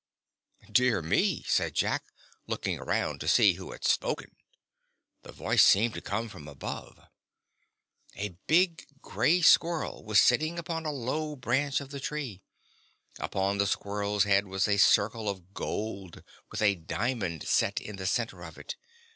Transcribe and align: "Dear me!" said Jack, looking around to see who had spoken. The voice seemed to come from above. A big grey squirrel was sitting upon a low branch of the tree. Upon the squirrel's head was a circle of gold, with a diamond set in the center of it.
"Dear 0.71 1.03
me!" 1.03 1.43
said 1.43 1.75
Jack, 1.75 2.05
looking 2.47 2.79
around 2.79 3.19
to 3.21 3.27
see 3.27 3.53
who 3.53 3.69
had 3.71 3.85
spoken. 3.85 4.35
The 5.21 5.31
voice 5.31 5.61
seemed 5.61 5.93
to 5.93 6.01
come 6.01 6.27
from 6.27 6.47
above. 6.47 6.99
A 8.15 8.29
big 8.47 8.87
grey 9.03 9.41
squirrel 9.43 10.03
was 10.03 10.19
sitting 10.19 10.57
upon 10.57 10.87
a 10.87 10.91
low 10.91 11.35
branch 11.35 11.81
of 11.81 11.91
the 11.91 11.99
tree. 11.99 12.41
Upon 13.19 13.59
the 13.59 13.67
squirrel's 13.67 14.23
head 14.23 14.47
was 14.47 14.67
a 14.67 14.77
circle 14.77 15.29
of 15.29 15.53
gold, 15.53 16.23
with 16.49 16.63
a 16.63 16.73
diamond 16.73 17.47
set 17.47 17.79
in 17.79 17.97
the 17.97 18.07
center 18.07 18.41
of 18.41 18.57
it. 18.57 18.75